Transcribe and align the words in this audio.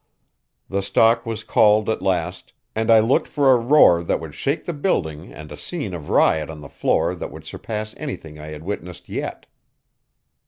The 0.67 0.81
stock 0.81 1.27
was 1.27 1.43
called 1.43 1.87
at 1.87 2.01
last, 2.01 2.53
and 2.75 2.89
I 2.89 2.99
looked 3.01 3.27
for 3.27 3.51
a 3.53 3.57
roar 3.59 4.03
that 4.03 4.19
would 4.19 4.33
shake 4.33 4.65
the 4.65 4.73
building 4.73 5.31
and 5.31 5.51
a 5.51 5.55
scene 5.55 5.93
of 5.93 6.09
riot 6.09 6.49
on 6.49 6.61
the 6.61 6.67
floor 6.69 7.13
that 7.13 7.29
would 7.29 7.45
surpass 7.45 7.93
anything 7.97 8.39
I 8.39 8.47
had 8.47 8.63
witnessed 8.63 9.09
yet. 9.09 9.45